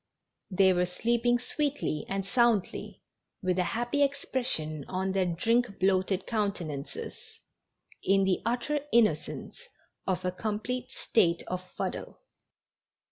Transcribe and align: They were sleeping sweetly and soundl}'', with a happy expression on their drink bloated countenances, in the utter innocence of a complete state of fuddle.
They 0.49 0.73
were 0.73 0.87
sleeping 0.87 1.37
sweetly 1.37 2.07
and 2.09 2.23
soundl}'', 2.25 2.99
with 3.43 3.59
a 3.59 3.63
happy 3.77 4.01
expression 4.01 4.83
on 4.87 5.11
their 5.11 5.27
drink 5.27 5.77
bloated 5.77 6.25
countenances, 6.25 7.37
in 8.01 8.23
the 8.23 8.41
utter 8.43 8.79
innocence 8.91 9.61
of 10.07 10.25
a 10.25 10.31
complete 10.31 10.89
state 10.89 11.43
of 11.45 11.61
fuddle. 11.77 12.19